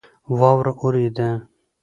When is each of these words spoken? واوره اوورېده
واوره 0.39 0.71
اوورېده 0.77 1.29